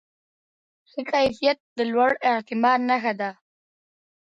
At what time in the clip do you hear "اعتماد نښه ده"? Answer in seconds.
2.29-3.29